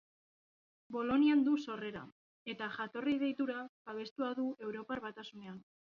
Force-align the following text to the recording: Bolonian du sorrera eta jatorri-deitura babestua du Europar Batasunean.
Bolonian 0.95 1.43
du 1.49 1.53
sorrera 1.67 2.03
eta 2.55 2.71
jatorri-deitura 2.79 3.63
babestua 3.93 4.35
du 4.43 4.51
Europar 4.71 5.05
Batasunean. 5.09 5.67